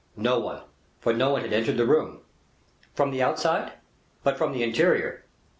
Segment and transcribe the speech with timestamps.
[0.17, 0.63] "No one;
[0.99, 2.21] for no one had entered the room."
[2.95, 3.73] "From the outside,
[4.23, 5.25] but from the interior?"